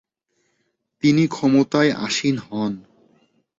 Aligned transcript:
তিনি 1.03 1.23
ক্ষমতায় 1.27 1.91
আসীন 2.05 2.35
হন। 2.37 2.73